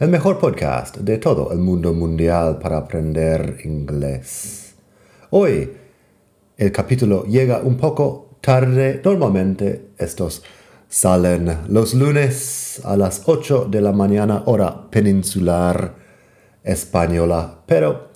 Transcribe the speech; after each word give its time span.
el 0.00 0.08
mejor 0.08 0.40
podcast 0.40 0.96
de 0.96 1.18
todo 1.18 1.52
el 1.52 1.58
mundo 1.58 1.94
mundial 1.94 2.58
para 2.58 2.78
aprender 2.78 3.58
inglés. 3.64 4.74
Hoy 5.30 5.70
el 6.56 6.72
capítulo 6.72 7.24
llega 7.24 7.60
un 7.60 7.76
poco 7.76 8.38
tarde. 8.40 9.00
Normalmente 9.04 9.90
estos 9.96 10.42
salen 10.88 11.58
los 11.68 11.94
lunes 11.94 12.80
a 12.84 12.96
las 12.96 13.22
8 13.24 13.68
de 13.70 13.80
la 13.80 13.92
mañana 13.92 14.42
hora 14.46 14.90
peninsular 14.90 15.94
española, 16.64 17.62
pero 17.64 18.08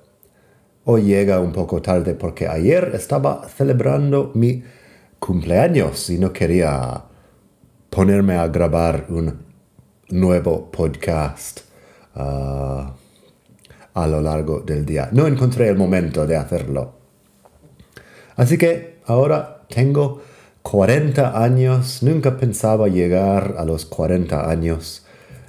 hoy 0.85 1.03
llega 1.03 1.39
un 1.39 1.53
poco 1.53 1.81
tarde 1.81 2.15
porque 2.15 2.49
ayer 2.49 2.91
estaba 2.95 3.47
celebrando 3.49 4.33
mi 4.35 4.65
cumpleaños 5.21 6.11
y 6.11 6.19
no 6.19 6.33
quería 6.33 7.05
ponerme 7.89 8.35
a 8.35 8.49
grabar 8.49 9.07
un 9.11 9.47
nuevo 10.11 10.71
podcast 10.73 11.68
a 12.19 14.07
lo 14.07 14.21
largo 14.21 14.61
del 14.61 14.85
día. 14.85 15.09
No 15.13 15.27
encontré 15.27 15.69
el 15.69 15.77
momento 15.77 16.27
de 16.27 16.37
hacerlo. 16.37 16.93
Así 18.37 18.57
que 18.57 18.99
ahora 19.07 19.65
tengo 19.69 20.23
40 20.63 21.43
años, 21.43 22.03
nunca 22.03 22.37
pensaba 22.37 22.89
llegar 22.89 23.57
a 23.59 23.65
los 23.65 23.87
40 23.87 24.49
años. 24.49 25.07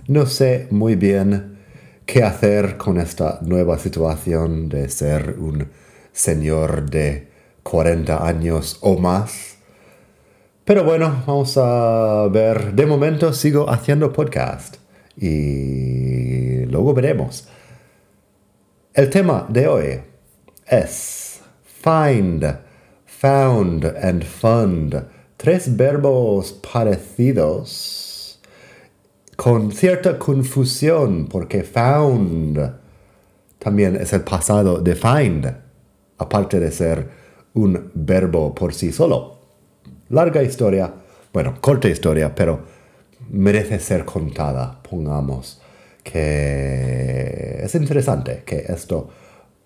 No 0.07 0.25
sé 0.25 0.67
muy 0.71 0.95
bien 0.95 1.59
qué 2.05 2.23
hacer 2.23 2.77
con 2.77 2.99
esta 2.99 3.39
nueva 3.41 3.77
situación 3.77 4.69
de 4.69 4.89
ser 4.89 5.35
un 5.37 5.67
señor 6.11 6.89
de 6.89 7.27
40 7.61 8.25
años 8.25 8.77
o 8.81 8.97
más. 8.97 9.57
Pero 10.65 10.83
bueno, 10.83 11.23
vamos 11.27 11.57
a 11.57 12.27
ver. 12.31 12.73
De 12.73 12.85
momento 12.85 13.33
sigo 13.33 13.69
haciendo 13.69 14.11
podcast 14.11 14.77
y 15.15 16.08
luego 16.69 16.93
veremos. 16.93 17.47
El 18.93 19.09
tema 19.09 19.45
de 19.49 19.67
hoy 19.67 20.01
es 20.65 21.41
find, 21.63 22.45
found 23.05 23.85
and 23.85 24.23
fund. 24.23 25.03
Tres 25.37 25.75
verbos 25.75 26.53
parecidos 26.53 28.39
con 29.35 29.71
cierta 29.71 30.19
confusión 30.19 31.27
porque 31.27 31.63
found 31.63 32.79
también 33.57 33.95
es 33.95 34.11
el 34.13 34.21
pasado 34.21 34.79
de 34.79 34.95
find, 34.95 35.53
aparte 36.17 36.59
de 36.59 36.71
ser 36.71 37.09
un 37.53 37.91
verbo 37.93 38.53
por 38.55 38.73
sí 38.73 38.91
solo. 38.91 39.37
Larga 40.09 40.41
historia, 40.41 40.93
bueno, 41.31 41.55
corta 41.61 41.87
historia, 41.87 42.33
pero 42.33 42.61
merece 43.29 43.79
ser 43.79 44.05
contada, 44.05 44.81
pongamos, 44.81 45.58
que 46.11 47.61
es 47.63 47.75
interesante 47.75 48.41
que 48.43 48.65
esto 48.67 49.09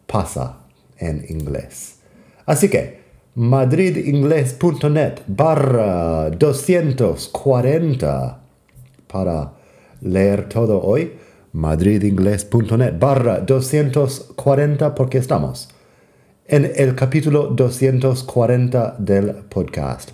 pasa 0.05 0.57
en 0.97 1.25
inglés. 1.29 1.99
Así 2.45 2.67
que, 2.69 2.99
madridingles.net 3.35 5.21
barra 5.27 6.29
240 6.31 8.41
para 9.07 9.53
leer 10.01 10.49
todo 10.49 10.81
hoy. 10.81 11.13
madridingles.net 11.53 12.99
barra 12.99 13.39
240 13.39 14.93
porque 14.95 15.19
estamos 15.19 15.69
en 16.47 16.69
el 16.75 16.95
capítulo 16.95 17.47
240 17.47 18.95
del 18.99 19.33
podcast. 19.49 20.11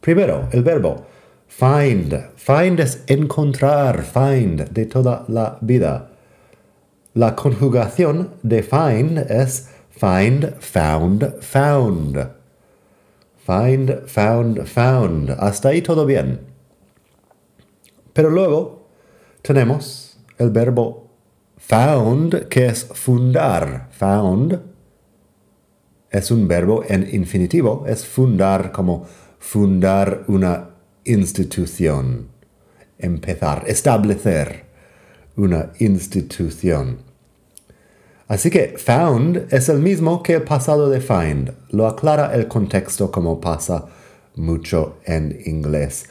Primero, 0.00 0.48
el 0.52 0.64
verbo 0.64 1.06
Find. 1.48 2.12
Find 2.36 2.80
es 2.80 3.02
encontrar. 3.06 4.02
Find 4.02 4.68
de 4.70 4.86
toda 4.86 5.24
la 5.28 5.58
vida. 5.60 6.10
La 7.14 7.34
conjugación 7.34 8.30
de 8.42 8.62
find 8.62 9.18
es 9.30 9.70
find, 9.90 10.54
found, 10.60 11.40
found. 11.40 12.30
Find, 13.46 14.06
found, 14.06 14.66
found. 14.66 15.30
Hasta 15.30 15.70
ahí 15.70 15.80
todo 15.80 16.04
bien. 16.04 16.40
Pero 18.12 18.30
luego 18.30 18.88
tenemos 19.42 20.18
el 20.38 20.50
verbo 20.50 21.08
found, 21.56 22.48
que 22.48 22.66
es 22.66 22.84
fundar. 22.84 23.88
Found 23.92 24.60
es 26.10 26.30
un 26.30 26.48
verbo 26.48 26.82
en 26.88 27.08
infinitivo, 27.14 27.84
es 27.86 28.06
fundar 28.06 28.72
como 28.72 29.06
fundar 29.38 30.24
una 30.28 30.75
institución. 31.06 32.28
Empezar, 32.98 33.64
establecer 33.66 34.64
una 35.36 35.72
institución. 35.78 36.98
Así 38.28 38.50
que 38.50 38.76
found 38.76 39.46
es 39.50 39.68
el 39.68 39.78
mismo 39.78 40.22
que 40.22 40.34
el 40.34 40.42
pasado 40.42 40.90
de 40.90 41.00
find. 41.00 41.52
Lo 41.70 41.86
aclara 41.86 42.34
el 42.34 42.48
contexto 42.48 43.10
como 43.10 43.40
pasa 43.40 43.86
mucho 44.34 44.96
en 45.04 45.38
inglés. 45.44 46.06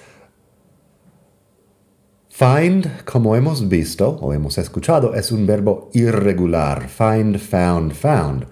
Find, 2.29 3.03
como 3.05 3.35
hemos 3.35 3.67
visto 3.69 4.09
o 4.09 4.33
hemos 4.33 4.57
escuchado, 4.57 5.13
es 5.15 5.31
un 5.31 5.45
verbo 5.45 5.89
irregular. 5.93 6.89
Find, 6.89 7.37
found, 7.37 7.93
found. 7.93 8.45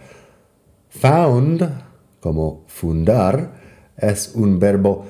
Found, 0.90 1.70
como 2.20 2.64
fundar, 2.68 3.54
es 3.98 4.32
un 4.36 4.60
verbo 4.60 5.06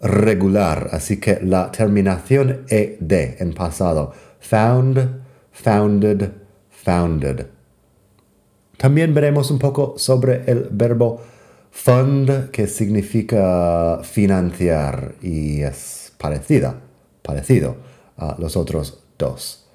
regular, 0.00 0.90
así 0.92 1.18
que 1.18 1.40
la 1.42 1.70
terminación 1.70 2.64
ed 2.68 3.10
en 3.10 3.52
pasado. 3.54 4.12
Found, 4.40 5.22
founded, 5.52 6.30
founded. 6.70 7.46
También 8.76 9.14
veremos 9.14 9.50
un 9.50 9.58
poco 9.58 9.94
sobre 9.96 10.42
el 10.46 10.68
verbo 10.70 11.20
fund, 11.70 12.50
que 12.50 12.66
significa 12.66 14.00
financiar 14.02 15.14
y 15.22 15.62
es 15.62 16.12
parecida, 16.18 16.80
parecido 17.22 17.76
a 18.16 18.36
los 18.38 18.56
otros 18.56 19.02
dos. 19.18 19.66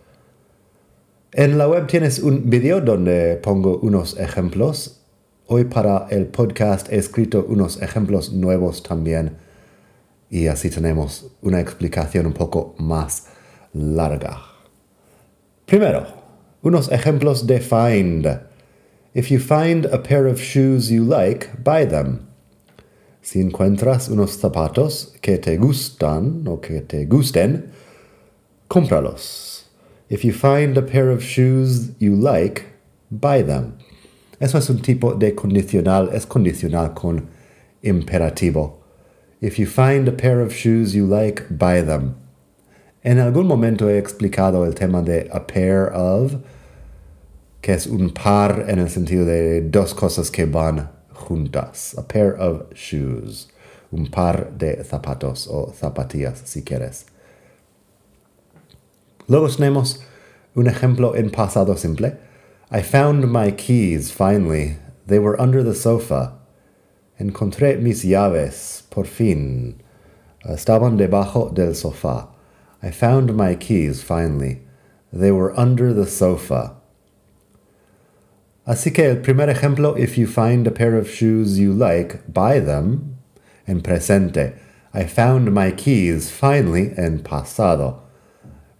En 1.33 1.57
la 1.57 1.67
web 1.67 1.87
tienes 1.87 2.19
un 2.19 2.49
video 2.49 2.81
donde 2.81 3.37
pongo 3.41 3.79
unos 3.79 4.19
ejemplos. 4.19 5.01
Hoy 5.47 5.63
para 5.65 6.07
el 6.09 6.27
podcast 6.27 6.91
he 6.91 6.97
escrito 6.97 7.45
unos 7.47 7.81
ejemplos 7.81 8.33
nuevos 8.33 8.83
también 8.83 9.37
y 10.31 10.47
así 10.47 10.69
tenemos 10.69 11.29
una 11.41 11.59
explicación 11.59 12.25
un 12.25 12.33
poco 12.33 12.73
más 12.79 13.27
larga. 13.73 14.41
Primero, 15.65 16.07
unos 16.63 16.89
ejemplos 16.89 17.45
de 17.45 17.59
find. 17.59 18.25
If 19.13 19.29
you 19.29 19.39
find 19.39 19.85
a 19.87 20.01
pair 20.01 20.25
of 20.27 20.39
shoes 20.39 20.89
you 20.89 21.03
like, 21.03 21.49
buy 21.61 21.85
them. 21.85 22.27
Si 23.21 23.41
encuentras 23.41 24.07
unos 24.07 24.37
zapatos 24.39 25.13
que 25.21 25.37
te 25.37 25.57
gustan 25.57 26.47
o 26.47 26.61
que 26.61 26.81
te 26.81 27.05
gusten, 27.05 27.69
cómpralos. 28.69 29.65
If 30.09 30.23
you 30.23 30.31
find 30.31 30.77
a 30.77 30.81
pair 30.81 31.09
of 31.09 31.21
shoes 31.21 31.91
you 31.99 32.15
like, 32.15 32.63
buy 33.09 33.43
them. 33.43 33.73
Eso 34.39 34.57
es 34.57 34.69
un 34.69 34.81
tipo 34.81 35.13
de 35.13 35.35
condicional, 35.35 36.09
es 36.13 36.25
condicional 36.25 36.93
con 36.93 37.27
imperativo. 37.83 38.80
If 39.41 39.57
you 39.57 39.65
find 39.65 40.07
a 40.07 40.11
pair 40.11 40.39
of 40.39 40.53
shoes 40.53 40.93
you 40.93 41.07
like, 41.07 41.47
buy 41.49 41.81
them. 41.81 42.15
En 43.03 43.17
algún 43.17 43.47
momento 43.47 43.87
he 43.87 43.97
explicado 43.97 44.67
el 44.67 44.75
tema 44.75 45.01
de 45.01 45.27
a 45.33 45.39
pair 45.47 45.87
of, 45.87 46.35
que 47.63 47.73
es 47.73 47.87
un 47.87 48.11
par 48.11 48.69
en 48.69 48.77
el 48.77 48.87
sentido 48.87 49.25
de 49.25 49.61
dos 49.61 49.95
cosas 49.95 50.29
que 50.29 50.45
van 50.45 50.89
juntas. 51.11 51.97
A 51.97 52.03
pair 52.03 52.33
of 52.33 52.71
shoes. 52.75 53.47
Un 53.91 54.05
par 54.05 54.51
de 54.55 54.83
zapatos 54.83 55.47
o 55.49 55.73
zapatillas, 55.73 56.43
si 56.45 56.61
quieres. 56.61 57.05
Luego 59.27 59.47
tenemos 59.49 60.03
un 60.55 60.67
ejemplo 60.67 61.15
en 61.15 61.31
pasado 61.31 61.75
simple. 61.79 62.15
I 62.69 62.83
found 62.83 63.31
my 63.31 63.49
keys 63.49 64.11
finally. 64.11 64.77
They 65.07 65.17
were 65.17 65.39
under 65.41 65.63
the 65.63 65.73
sofa. 65.73 66.37
Encontré 67.21 67.77
mis 67.77 68.03
llaves, 68.03 68.81
por 68.89 69.05
fin. 69.05 69.75
Estaban 70.43 70.97
debajo 70.97 71.53
del 71.53 71.75
sofá. 71.75 72.29
I 72.81 72.89
found 72.89 73.35
my 73.37 73.53
keys 73.53 74.01
finally. 74.01 74.61
They 75.13 75.31
were 75.31 75.53
under 75.55 75.93
the 75.93 76.07
sofa. 76.07 76.77
Así 78.65 78.91
que 78.91 79.07
el 79.07 79.17
primer 79.17 79.49
ejemplo, 79.49 79.95
if 79.99 80.17
you 80.17 80.25
find 80.25 80.65
a 80.65 80.71
pair 80.71 80.95
of 80.95 81.07
shoes 81.07 81.59
you 81.59 81.73
like, 81.73 82.21
buy 82.27 82.59
them. 82.59 83.17
En 83.67 83.81
presente, 83.81 84.55
I 84.91 85.03
found 85.03 85.53
my 85.53 85.71
keys 85.71 86.31
finally 86.31 86.91
en 86.97 87.19
pasado. 87.19 87.99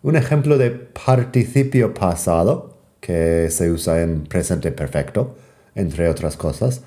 Un 0.03 0.15
ejemplo 0.15 0.57
de 0.57 0.71
participio 0.71 1.93
pasado, 1.93 2.73
que 3.01 3.51
se 3.51 3.69
usa 3.69 4.01
en 4.01 4.25
presente 4.25 4.71
perfecto, 4.71 5.35
entre 5.75 6.09
otras 6.09 6.35
cosas. 6.35 6.81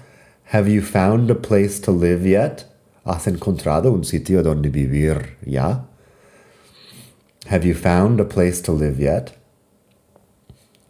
Have 0.52 0.69
you 0.69 0.82
found 0.82 1.31
a 1.31 1.35
place 1.35 1.81
to 1.81 1.91
live 1.91 2.26
yet? 2.26 2.64
¿Has 3.05 3.26
encontrado 3.26 3.93
un 3.93 4.05
sitio 4.05 4.43
donde 4.43 4.70
vivir 4.70 5.37
ya? 5.44 5.87
Have 7.46 7.64
you 7.64 7.75
found 7.75 8.20
a 8.20 8.25
place 8.25 8.61
to 8.62 8.73
live 8.73 8.99
yet? 8.99 9.32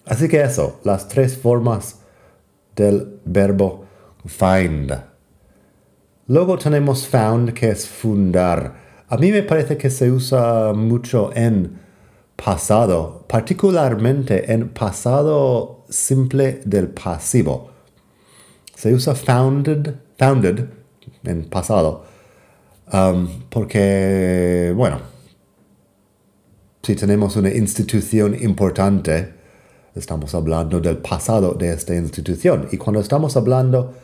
Así 0.06 0.28
que 0.28 0.42
eso, 0.42 0.80
las 0.84 1.08
tres 1.08 1.36
formas 1.36 1.96
del 2.76 3.20
verbo 3.24 3.86
find. 4.26 4.92
Luego 6.28 6.58
tenemos 6.58 7.06
found, 7.06 7.54
que 7.54 7.70
es 7.70 7.86
fundar. 7.86 8.74
A 9.08 9.16
mí 9.16 9.30
me 9.30 9.42
parece 9.42 9.76
que 9.76 9.90
se 9.90 10.10
usa 10.10 10.72
mucho 10.74 11.30
en 11.34 11.78
pasado, 12.36 13.24
particularmente 13.28 14.52
en 14.52 14.68
pasado 14.70 15.84
simple 15.88 16.60
del 16.64 16.88
pasivo. 16.88 17.73
Se 18.74 18.92
usa 18.92 19.14
founded, 19.14 19.94
founded 20.18 20.64
en 21.24 21.44
pasado, 21.44 22.04
um, 22.92 23.28
porque, 23.48 24.72
bueno, 24.74 24.98
si 26.82 26.94
tenemos 26.94 27.36
una 27.36 27.50
institución 27.50 28.34
importante, 28.42 29.32
estamos 29.94 30.34
hablando 30.34 30.80
del 30.80 30.98
pasado 30.98 31.54
de 31.54 31.72
esta 31.72 31.94
institución. 31.94 32.68
Y 32.72 32.76
cuando 32.76 33.00
estamos 33.00 33.36
hablando 33.36 33.94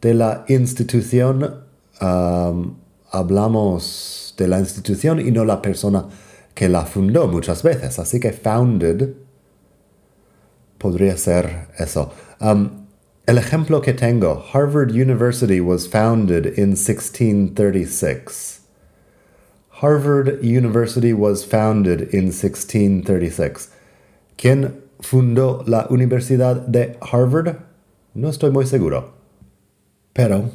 de 0.00 0.14
la 0.14 0.44
institución, 0.48 1.64
um, 2.00 2.76
hablamos 3.10 4.34
de 4.36 4.46
la 4.46 4.58
institución 4.58 5.20
y 5.20 5.30
no 5.30 5.44
la 5.44 5.62
persona 5.62 6.06
que 6.54 6.68
la 6.68 6.84
fundó 6.84 7.28
muchas 7.28 7.62
veces. 7.62 7.98
Así 7.98 8.20
que 8.20 8.32
founded 8.32 9.14
podría 10.76 11.16
ser 11.16 11.68
eso. 11.78 12.12
Um, 12.40 12.77
el 13.28 13.36
ejemplo 13.36 13.82
que 13.82 13.92
tengo, 13.92 14.42
Harvard 14.54 14.90
University 14.90 15.60
was 15.60 15.86
founded 15.86 16.46
in 16.46 16.74
1636. 16.74 18.60
Harvard 19.82 20.42
University 20.42 21.12
was 21.12 21.44
founded 21.44 22.08
in 22.14 22.32
1636. 22.32 23.68
¿Quién 24.38 24.82
fundó 25.02 25.62
la 25.66 25.86
Universidad 25.90 26.66
de 26.68 26.96
Harvard? 27.02 27.58
No 28.14 28.30
estoy 28.30 28.50
muy 28.50 28.64
seguro. 28.64 29.12
Pero 30.14 30.50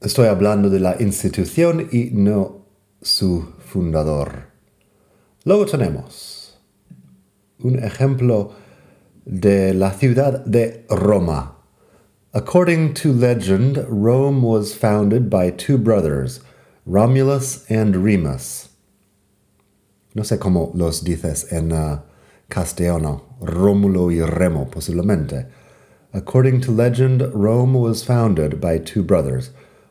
estoy 0.00 0.26
hablando 0.26 0.70
de 0.70 0.80
la 0.80 0.96
institución 0.98 1.88
y 1.92 2.10
no 2.12 2.66
su 3.00 3.46
fundador. 3.60 4.48
Luego 5.44 5.66
tenemos 5.66 6.58
un 7.60 7.78
ejemplo 7.78 8.54
de 9.24 9.72
la 9.72 9.92
ciudad 9.92 10.44
de 10.44 10.84
Roma. 10.90 11.61
According 12.34 12.94
to 12.94 13.12
legend, 13.12 13.84
Rome 13.90 14.40
was 14.40 14.74
founded 14.74 15.28
by 15.28 15.50
two 15.50 15.76
brothers, 15.76 16.40
Romulus 16.86 17.70
and 17.70 17.94
Remus. 17.96 18.70
No 20.14 20.22
sé 20.22 20.38
cómo 20.38 20.74
los 20.74 21.02
dices 21.02 21.52
en 21.52 21.72
uh, 21.72 22.00
castellano, 22.48 23.24
Rómulo 23.42 24.10
y 24.10 24.24
Remo, 24.24 24.64
posiblemente. 24.64 25.46
According 26.14 26.62
to 26.62 26.70
legend, 26.72 27.20
Rome 27.34 27.74
was 27.74 28.02
founded 28.02 28.62
by 28.62 28.78
two 28.78 29.02
brothers, 29.02 29.50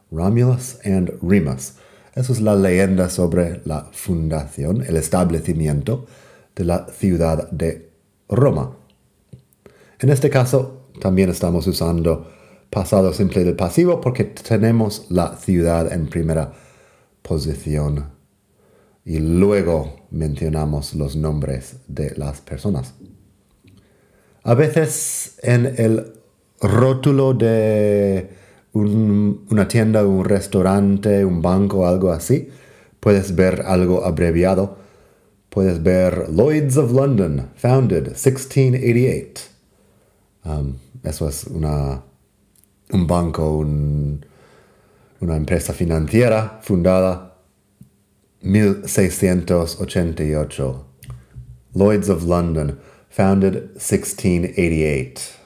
Romulus 0.09 0.79
and 0.83 1.11
Remus. 1.21 1.73
Eso 2.15 2.33
es 2.33 2.41
la 2.41 2.55
leyenda 2.55 3.11
sobre 3.11 3.61
la 3.65 3.83
fundación, 3.91 4.83
el 4.89 4.95
establecimiento 4.95 6.07
de 6.55 6.63
la 6.63 6.87
ciudad 6.87 7.51
de 7.51 7.87
Roma. 8.29 8.75
En 9.99 10.09
este 10.09 10.31
caso, 10.31 10.80
también 11.01 11.29
estamos 11.29 11.65
usando 11.67 12.31
pasado 12.69 13.11
simple 13.11 13.43
del 13.43 13.55
pasivo 13.55 13.99
porque 13.99 14.23
tenemos 14.23 15.07
la 15.09 15.35
ciudad 15.35 15.91
en 15.91 16.07
primera 16.07 16.53
posición 17.21 18.05
y 19.03 19.17
luego 19.19 20.05
mencionamos 20.11 20.93
los 20.93 21.15
nombres 21.15 21.77
de 21.87 22.13
las 22.15 22.39
personas. 22.41 22.93
A 24.43 24.53
veces 24.53 25.39
en 25.41 25.65
el 25.65 26.13
rótulo 26.61 27.33
de 27.33 28.29
una 28.73 29.67
tienda, 29.67 30.05
un 30.05 30.23
restaurante, 30.23 31.25
un 31.25 31.41
banco, 31.41 31.87
algo 31.87 32.11
así, 32.11 32.49
puedes 32.99 33.35
ver 33.35 33.63
algo 33.65 34.05
abreviado. 34.05 34.77
Puedes 35.49 35.83
ver 35.83 36.29
Lloyds 36.29 36.77
of 36.77 36.93
London, 36.93 37.49
founded 37.55 38.03
1688. 38.11 39.50
Um, 40.43 40.77
eso 41.03 41.27
es 41.27 41.45
una, 41.45 42.03
un 42.91 43.07
banco, 43.07 43.57
una 43.57 45.35
empresa 45.35 45.73
financiera 45.73 46.59
fundada 46.63 47.31
1688. 48.41 50.85
Lloyds 51.73 52.09
of 52.09 52.23
London, 52.23 52.79
founded 53.09 53.75
1688. 53.75 55.37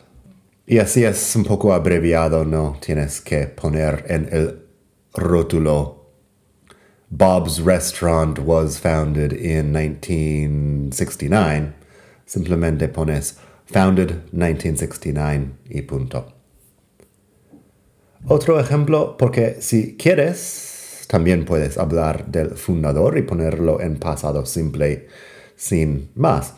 Y 0.68 0.80
así 0.80 1.04
es 1.04 1.36
un 1.36 1.44
poco 1.44 1.74
abreviado, 1.74 2.44
no 2.44 2.80
tienes 2.82 3.22
que 3.22 3.46
poner 3.46 4.04
en 4.08 4.28
el 4.32 4.64
rótulo. 5.14 6.08
Bob's 7.12 7.62
Restaurant 7.62 8.40
was 8.40 8.80
founded 8.80 9.32
in 9.32 9.72
1969. 9.72 11.76
Simplemente 12.26 12.88
pones 12.88 13.38
founded 13.66 14.24
1969 14.32 15.52
y 15.70 15.82
punto. 15.82 16.34
Otro 18.28 18.60
ejemplo, 18.60 19.18
porque 19.18 19.58
si 19.60 19.96
quieres, 19.98 21.06
también 21.08 21.46
puedes 21.46 21.78
hablar 21.78 22.26
del 22.26 22.52
fundador 22.52 23.18
y 23.18 23.22
ponerlo 23.22 23.82
en 23.82 23.98
pasado 23.98 24.46
simple 24.46 25.08
sin 25.56 26.10
más 26.16 26.54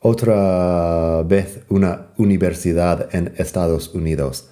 otra 0.00 1.22
vez 1.24 1.60
una 1.68 2.08
universidad 2.16 3.08
en 3.12 3.32
Estados 3.38 3.92
Unidos. 3.92 4.48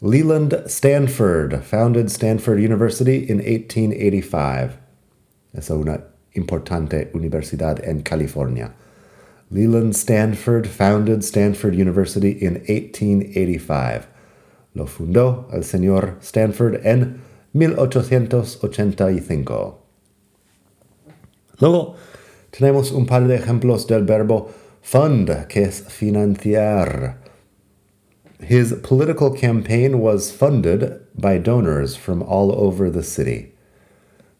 Leland 0.00 0.62
Stanford 0.66 1.62
founded 1.62 2.06
Stanford 2.06 2.58
University 2.58 3.26
in 3.28 3.38
1885. 3.38 4.78
Es 5.54 5.70
una 5.70 6.04
importante 6.34 7.10
universidad 7.14 7.84
en 7.84 8.02
California. 8.02 8.74
Leland 9.52 9.94
Stanford 9.94 10.66
founded 10.66 11.22
Stanford 11.22 11.74
University 11.74 12.30
in 12.30 12.54
1885. 12.66 14.08
Lo 14.74 14.86
fundó 14.86 15.46
el 15.52 15.62
señor 15.62 16.16
Stanford 16.22 16.80
en 16.86 17.20
1885. 17.52 19.78
Luego 21.60 21.96
tenemos 22.50 22.92
un 22.92 23.04
par 23.04 23.28
de 23.28 23.36
ejemplos 23.36 23.86
del 23.86 24.04
verbo 24.04 24.50
Fund, 24.80 25.46
que 25.48 25.64
es 25.64 25.82
financiar. 25.82 27.18
His 28.40 28.72
political 28.82 29.34
campaign 29.34 30.00
was 30.00 30.32
funded 30.32 30.98
by 31.14 31.36
donors 31.36 31.94
from 31.94 32.22
all 32.22 32.52
over 32.52 32.90
the 32.90 33.02
city. 33.02 33.54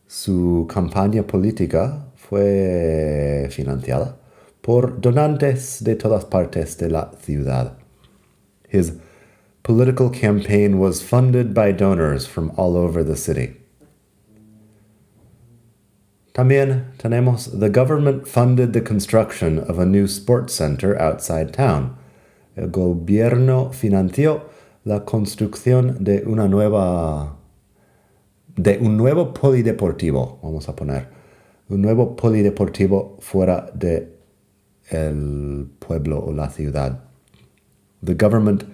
Su 0.06 0.66
campaña 0.70 1.26
política 1.26 2.06
fue 2.16 3.48
financiada 3.50 4.21
por 4.62 5.00
donantes 5.00 5.82
de 5.82 5.96
todas 5.96 6.24
partes 6.24 6.76
de 6.78 6.88
la 6.88 7.10
ciudad. 7.20 7.76
His 8.68 8.92
political 9.62 10.08
campaign 10.10 10.78
was 10.78 11.02
funded 11.02 11.52
by 11.52 11.72
donors 11.72 12.26
from 12.26 12.52
all 12.56 12.76
over 12.76 13.04
the 13.04 13.16
city. 13.16 13.56
También 16.32 16.96
tenemos 16.96 17.50
the 17.58 17.68
government 17.68 18.26
funded 18.26 18.72
the 18.72 18.80
construction 18.80 19.58
of 19.58 19.78
a 19.78 19.84
new 19.84 20.06
sports 20.06 20.54
center 20.54 20.98
outside 21.00 21.52
town. 21.52 21.96
El 22.56 22.68
gobierno 22.68 23.70
financió 23.70 24.42
la 24.84 25.00
construcción 25.00 26.02
de 26.02 26.22
una 26.26 26.48
nueva 26.48 27.36
de 28.56 28.78
un 28.78 28.96
nuevo 28.96 29.32
polideportivo, 29.32 30.38
vamos 30.42 30.68
a 30.68 30.76
poner, 30.76 31.08
un 31.68 31.80
nuevo 31.80 32.16
polideportivo 32.16 33.16
fuera 33.20 33.70
de 33.74 34.21
el 34.92 35.68
pueblo 35.80 36.20
o 36.20 36.30
la 36.30 36.48
ciudad. 36.48 37.00
The 38.02 38.14
government 38.14 38.64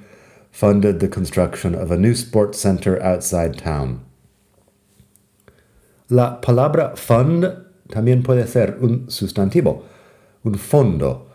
funded 0.50 1.00
the 1.00 1.08
construction 1.08 1.74
of 1.74 1.90
a 1.90 1.96
new 1.96 2.14
sports 2.14 2.58
center 2.58 3.02
outside 3.02 3.56
town. 3.56 4.00
La 6.10 6.40
palabra 6.40 6.96
fund 6.96 7.44
también 7.88 8.22
puede 8.22 8.46
ser 8.46 8.78
un 8.80 9.10
sustantivo, 9.10 9.84
un 10.44 10.54
fondo. 10.54 11.28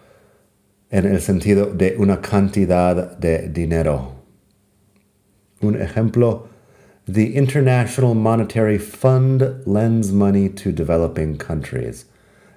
en 0.94 1.08
el 1.08 1.22
sentido 1.22 1.66
de 1.74 1.96
una 1.98 2.22
cantidad 2.22 3.18
de 3.18 3.50
dinero. 3.50 4.14
Un 5.60 5.82
ejemplo, 5.82 6.48
the 7.08 7.36
International 7.36 8.14
Monetary 8.14 8.78
Fund 8.78 9.64
lends 9.66 10.12
money 10.12 10.50
to 10.50 10.72
developing 10.72 11.36
countries. 11.36 12.06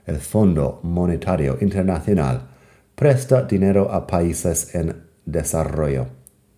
El 0.07 0.21
Fondo 0.21 0.79
Monetario 0.83 1.59
Internacional 1.61 2.43
presta 2.95 3.43
dinero 3.43 3.91
a 3.91 4.07
países 4.07 4.75
en 4.75 5.03
desarrollo. 5.27 6.07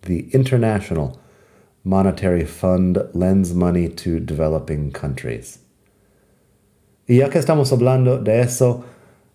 The 0.01 0.29
International 0.33 1.19
Monetary 1.83 2.45
Fund 2.45 3.09
lends 3.13 3.53
money 3.53 3.89
to 3.89 4.19
developing 4.19 4.91
countries. 4.91 5.59
Y 7.07 7.17
ya 7.17 7.29
que 7.29 7.39
estamos 7.39 7.71
hablando 7.71 8.23
de 8.23 8.41
eso, 8.41 8.83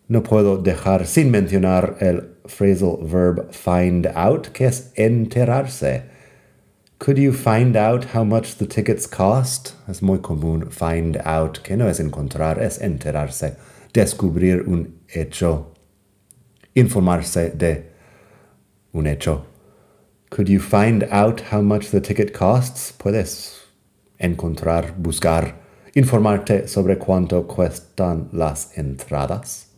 no 0.08 0.22
puedo 0.22 0.58
dejar 0.62 1.06
sin 1.06 1.30
mencionar 1.32 1.96
el 2.00 2.22
phrasal 2.46 2.98
verb 3.02 3.52
find 3.52 4.06
out, 4.14 4.52
que 4.52 4.66
es 4.66 4.92
enterarse. 4.96 6.04
Could 7.00 7.18
you 7.18 7.32
find 7.32 7.76
out 7.76 8.14
how 8.14 8.22
much 8.22 8.58
the 8.58 8.66
tickets 8.66 9.06
cost? 9.08 9.74
Es 9.88 10.00
muy 10.02 10.18
común 10.18 10.70
find 10.70 11.16
out, 11.24 11.62
que 11.64 11.76
no 11.76 11.88
es 11.88 11.98
encontrar, 11.98 12.60
es 12.60 12.78
enterarse, 12.78 13.56
descubrir 13.94 14.64
un 14.66 15.00
hecho, 15.08 15.72
informarse 16.74 17.50
de 17.50 17.90
un 18.92 19.06
hecho. 19.06 19.46
Could 20.30 20.48
you 20.48 20.58
find 20.58 21.04
out 21.12 21.40
how 21.52 21.62
much 21.62 21.90
the 21.90 22.00
ticket 22.00 22.34
costs? 22.34 22.92
Puedes 22.98 23.60
encontrar, 24.18 24.94
buscar, 25.00 25.54
informarte 25.94 26.68
sobre 26.68 26.98
cuánto 26.98 27.46
cuestan 27.46 28.28
las 28.32 28.76
entradas. 28.76 29.68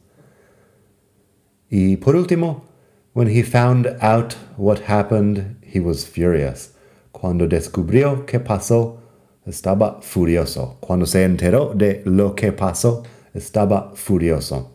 Y 1.70 1.96
por 1.96 2.16
último, 2.16 2.64
when 3.12 3.28
he 3.28 3.42
found 3.42 3.86
out 4.00 4.34
what 4.56 4.88
happened, 4.88 5.56
he 5.62 5.78
was 5.78 6.06
furious. 6.06 6.72
Cuando 7.12 7.46
descubrió 7.46 8.24
qué 8.24 8.40
pasó, 8.40 8.98
estaba 9.46 10.00
furioso. 10.00 10.78
Cuando 10.80 11.04
se 11.04 11.22
enteró 11.24 11.74
de 11.74 12.02
lo 12.06 12.34
que 12.34 12.52
pasó, 12.52 13.02
estaba 13.36 13.92
furioso. 13.94 14.70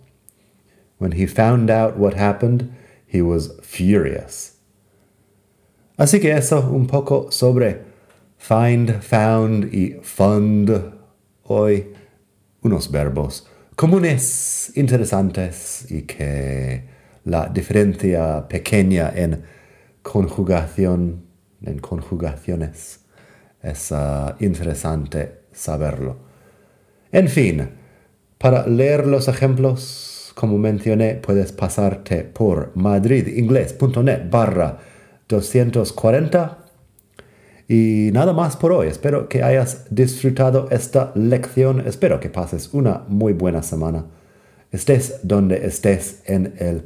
When 0.98 1.14
he 1.14 1.26
found 1.26 1.70
out 1.70 1.98
what 1.98 2.14
happened, 2.14 2.72
he 3.06 3.22
was 3.22 3.58
furious. 3.62 4.58
Así 5.98 6.20
que 6.20 6.32
eso 6.32 6.62
un 6.72 6.88
poco 6.88 7.32
sobre 7.32 7.82
find, 8.38 9.02
found 9.02 9.74
y 9.74 10.00
fund. 10.02 10.94
Hoy 11.44 11.88
unos 12.64 12.90
verbos 12.90 13.48
comunes, 13.82 14.72
interesantes 14.76 15.88
y 15.90 16.04
que 16.04 16.84
la 17.26 17.48
diferencia 17.48 18.48
pequeña 18.48 19.12
en 19.16 19.44
conjugación, 20.04 21.26
en 21.64 21.80
conjugaciones, 21.80 23.00
es 23.64 23.92
uh, 23.92 24.36
interesante 24.40 25.46
saberlo. 25.52 26.18
En 27.12 27.28
fin, 27.28 27.70
para 28.42 28.66
leer 28.66 29.06
los 29.06 29.28
ejemplos, 29.28 30.32
como 30.34 30.58
mencioné, 30.58 31.14
puedes 31.14 31.52
pasarte 31.52 32.24
por 32.24 32.72
madridingles.net 32.74 34.32
barra 34.32 34.80
240 35.30 36.58
y 37.68 38.10
nada 38.12 38.34
más 38.34 38.58
por 38.58 38.72
hoy. 38.72 38.88
Espero 38.88 39.30
que 39.30 39.44
hayas 39.44 39.86
disfrutado 39.92 40.68
esta 40.72 41.12
lección. 41.14 41.82
Espero 41.86 42.20
que 42.20 42.30
pases 42.30 42.74
una 42.74 43.04
muy 43.08 43.34
buena 43.34 43.62
semana. 43.62 44.06
Estés 44.72 45.20
donde 45.22 45.64
estés 45.68 46.24
en 46.26 46.56
el 46.58 46.82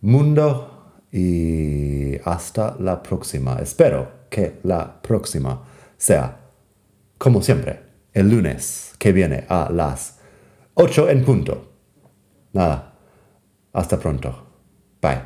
mundo 0.00 0.92
y 1.12 2.16
hasta 2.24 2.74
la 2.80 3.00
próxima. 3.00 3.60
Espero 3.62 4.08
que 4.28 4.54
la 4.64 5.00
próxima 5.00 5.62
sea, 5.96 6.38
como 7.16 7.42
siempre, 7.42 7.78
el 8.12 8.28
lunes 8.28 8.92
que 8.98 9.12
viene 9.12 9.44
a 9.48 9.70
las 9.72 10.19
8 10.82 11.10
en 11.10 11.22
punto. 11.22 11.68
Nada. 12.54 12.94
Hasta 13.74 13.98
pronto. 13.98 14.46
Bye. 15.02 15.20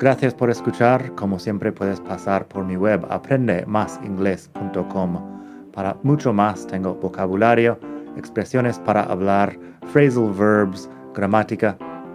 Gracias 0.00 0.34
por 0.34 0.50
escuchar. 0.50 1.14
Como 1.14 1.38
siempre 1.38 1.70
puedes 1.70 2.00
pasar 2.00 2.48
por 2.48 2.64
mi 2.64 2.74
web 2.74 3.06
aprendemasingles.com. 3.10 5.70
Para 5.72 5.96
mucho 6.02 6.32
más 6.32 6.66
tengo 6.66 6.96
vocabulario, 6.96 7.78
expresiones 8.16 8.80
para 8.80 9.04
hablar, 9.04 9.56
phrasal 9.92 10.32
verbs, 10.32 10.90
gramática, 11.14 11.78